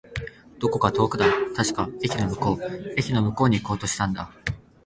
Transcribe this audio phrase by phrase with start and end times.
[0.57, 1.27] どこか遠くだ。
[1.55, 2.93] 確か、駅の向こう。
[2.99, 4.31] 駅の向こうに行こうとしたんだ。